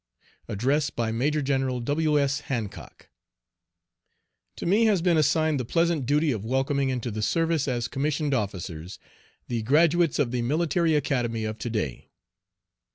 ADDRESS 0.49 0.89
BY 0.89 1.11
MAJOR 1.11 1.41
GENERAL 1.43 1.79
W. 1.81 2.19
S. 2.19 2.39
HANCOCK. 2.49 3.11
To 4.55 4.65
me 4.65 4.85
has 4.85 4.99
been 5.03 5.15
assigned 5.15 5.59
the 5.59 5.63
pleasant 5.63 6.07
duty 6.07 6.31
of 6.31 6.43
welcoming 6.43 6.89
into 6.89 7.11
the 7.11 7.21
service 7.21 7.67
as 7.67 7.87
commissioned 7.87 8.33
officers, 8.33 8.97
the 9.47 9.61
Graduates 9.61 10.17
of 10.17 10.31
the 10.31 10.41
Military 10.41 10.95
Academy 10.95 11.43
of 11.45 11.59
to 11.59 11.69
day. 11.69 12.09